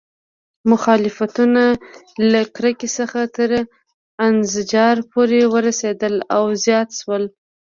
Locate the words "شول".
6.99-7.23